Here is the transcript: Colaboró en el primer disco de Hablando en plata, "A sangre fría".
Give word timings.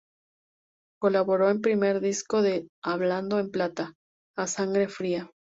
Colaboró 0.99 1.51
en 1.51 1.57
el 1.57 1.61
primer 1.61 1.99
disco 1.99 2.41
de 2.41 2.67
Hablando 2.83 3.37
en 3.37 3.51
plata, 3.51 3.93
"A 4.35 4.47
sangre 4.47 4.87
fría". 4.87 5.29